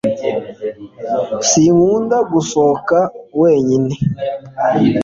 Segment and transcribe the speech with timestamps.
[1.49, 2.97] sinkunda gusohoka
[3.41, 3.95] wenyine